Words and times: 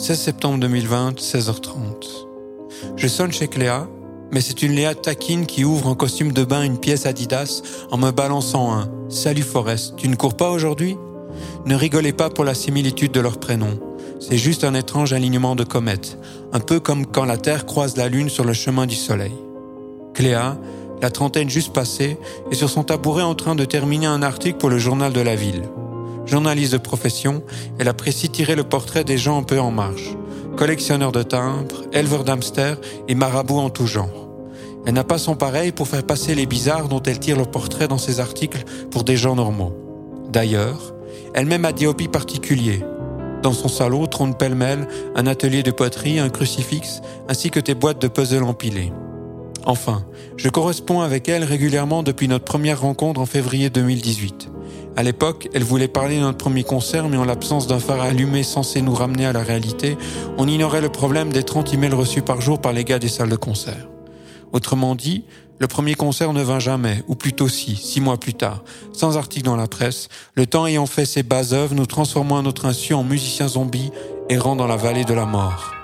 16 0.00 0.18
septembre 0.18 0.60
2020, 0.60 1.20
16h30. 1.20 1.82
Je 2.96 3.06
sonne 3.06 3.32
chez 3.32 3.48
Cléa, 3.48 3.86
mais 4.32 4.40
c'est 4.40 4.62
une 4.62 4.72
Léa 4.72 4.94
taquine 4.94 5.44
qui 5.44 5.62
ouvre 5.62 5.88
en 5.88 5.94
costume 5.94 6.32
de 6.32 6.42
bain 6.42 6.62
une 6.62 6.78
pièce 6.78 7.04
Adidas 7.04 7.60
en 7.90 7.98
me 7.98 8.10
balançant 8.10 8.72
un 8.72 8.88
Salut 9.10 9.42
Forest, 9.42 9.96
tu 9.96 10.08
ne 10.08 10.16
cours 10.16 10.38
pas 10.38 10.52
aujourd'hui? 10.52 10.96
Ne 11.66 11.74
rigolez 11.74 12.14
pas 12.14 12.30
pour 12.30 12.44
la 12.44 12.54
similitude 12.54 13.12
de 13.12 13.20
leurs 13.20 13.38
prénoms. 13.38 13.78
C'est 14.20 14.38
juste 14.38 14.64
un 14.64 14.72
étrange 14.72 15.12
alignement 15.12 15.54
de 15.54 15.64
comètes, 15.64 16.16
un 16.54 16.60
peu 16.60 16.80
comme 16.80 17.04
quand 17.04 17.26
la 17.26 17.36
Terre 17.36 17.66
croise 17.66 17.98
la 17.98 18.08
Lune 18.08 18.30
sur 18.30 18.44
le 18.44 18.54
chemin 18.54 18.86
du 18.86 18.96
Soleil. 18.96 19.34
Cléa, 20.14 20.56
la 21.02 21.10
trentaine 21.10 21.50
juste 21.50 21.74
passée, 21.74 22.16
est 22.50 22.54
sur 22.54 22.70
son 22.70 22.84
tabouret 22.84 23.22
en 23.22 23.34
train 23.34 23.54
de 23.54 23.66
terminer 23.66 24.06
un 24.06 24.22
article 24.22 24.56
pour 24.56 24.70
le 24.70 24.78
journal 24.78 25.12
de 25.12 25.20
la 25.20 25.36
ville. 25.36 25.64
Journaliste 26.30 26.74
de 26.74 26.78
profession, 26.78 27.42
elle 27.80 27.88
apprécie 27.88 28.28
tirer 28.28 28.54
le 28.54 28.62
portrait 28.62 29.02
des 29.02 29.18
gens 29.18 29.40
un 29.40 29.42
peu 29.42 29.58
en 29.58 29.72
marge. 29.72 30.16
Collectionneur 30.56 31.10
de 31.10 31.24
timbres, 31.24 31.82
éleveur 31.92 32.22
d'hamsters 32.22 32.78
et 33.08 33.16
marabout 33.16 33.58
en 33.58 33.68
tout 33.68 33.88
genre. 33.88 34.28
Elle 34.86 34.94
n'a 34.94 35.02
pas 35.02 35.18
son 35.18 35.34
pareil 35.34 35.72
pour 35.72 35.88
faire 35.88 36.04
passer 36.04 36.36
les 36.36 36.46
bizarres 36.46 36.86
dont 36.86 37.02
elle 37.02 37.18
tire 37.18 37.36
le 37.36 37.46
portrait 37.46 37.88
dans 37.88 37.98
ses 37.98 38.20
articles 38.20 38.62
pour 38.92 39.02
des 39.02 39.16
gens 39.16 39.34
normaux. 39.34 39.72
D'ailleurs, 40.28 40.94
elle-même 41.34 41.64
a 41.64 41.72
des 41.72 41.88
hobbies 41.88 42.06
particuliers. 42.06 42.84
Dans 43.42 43.52
son 43.52 43.68
salon 43.68 44.06
trône 44.06 44.36
pêle-mêle 44.36 44.86
un 45.16 45.26
atelier 45.26 45.64
de 45.64 45.72
poterie, 45.72 46.20
un 46.20 46.28
crucifix, 46.28 47.00
ainsi 47.28 47.50
que 47.50 47.58
des 47.58 47.74
boîtes 47.74 48.00
de 48.00 48.06
puzzles 48.06 48.44
empilées. 48.44 48.92
Enfin, 49.66 50.04
je 50.36 50.48
corresponds 50.48 51.00
avec 51.00 51.28
elle 51.28 51.42
régulièrement 51.42 52.04
depuis 52.04 52.28
notre 52.28 52.44
première 52.44 52.82
rencontre 52.82 53.20
en 53.20 53.26
février 53.26 53.68
2018. 53.68 54.49
À 54.96 55.02
l'époque, 55.02 55.48
elle 55.54 55.64
voulait 55.64 55.88
parler 55.88 56.16
de 56.16 56.20
notre 56.20 56.38
premier 56.38 56.64
concert, 56.64 57.08
mais 57.08 57.16
en 57.16 57.24
l'absence 57.24 57.66
d'un 57.66 57.78
phare 57.78 58.02
allumé 58.02 58.42
censé 58.42 58.82
nous 58.82 58.94
ramener 58.94 59.26
à 59.26 59.32
la 59.32 59.42
réalité, 59.42 59.96
on 60.36 60.48
ignorait 60.48 60.80
le 60.80 60.88
problème 60.88 61.32
des 61.32 61.42
30 61.42 61.72
emails 61.74 61.92
reçus 61.92 62.22
par 62.22 62.40
jour 62.40 62.60
par 62.60 62.72
les 62.72 62.84
gars 62.84 62.98
des 62.98 63.08
salles 63.08 63.30
de 63.30 63.36
concert. 63.36 63.88
Autrement 64.52 64.94
dit, 64.94 65.24
le 65.58 65.68
premier 65.68 65.94
concert 65.94 66.32
ne 66.32 66.42
vint 66.42 66.58
jamais, 66.58 67.04
ou 67.06 67.14
plutôt 67.14 67.48
si, 67.48 67.76
six 67.76 68.00
mois 68.00 68.18
plus 68.18 68.34
tard, 68.34 68.64
sans 68.92 69.16
article 69.16 69.44
dans 69.44 69.56
la 69.56 69.68
presse, 69.68 70.08
le 70.34 70.46
temps 70.46 70.66
ayant 70.66 70.86
fait 70.86 71.04
ses 71.04 71.22
bas 71.22 71.52
œuvres, 71.52 71.74
nous 71.74 71.86
transformons 71.86 72.36
à 72.36 72.42
notre 72.42 72.66
insu 72.66 72.94
en 72.94 73.04
musiciens 73.04 73.48
zombies 73.48 73.92
errant 74.28 74.56
dans 74.56 74.66
la 74.66 74.76
vallée 74.76 75.04
de 75.04 75.14
la 75.14 75.26
mort. 75.26 75.79